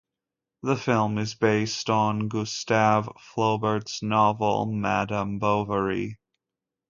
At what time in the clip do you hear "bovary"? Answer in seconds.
5.37-6.17